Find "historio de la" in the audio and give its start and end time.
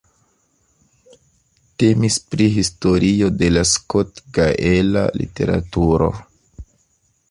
2.57-3.65